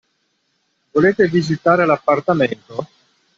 Volete 0.93 1.27
visitare 1.27 1.83
l'appartamento? 1.85 2.87